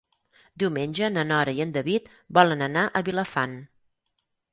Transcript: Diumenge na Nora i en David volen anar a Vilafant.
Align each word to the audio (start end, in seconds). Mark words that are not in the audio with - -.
Diumenge 0.61 1.09
na 1.17 1.25
Nora 1.31 1.53
i 1.59 1.61
en 1.65 1.73
David 1.75 2.07
volen 2.39 2.65
anar 2.69 2.87
a 2.87 3.03
Vilafant. 3.11 3.55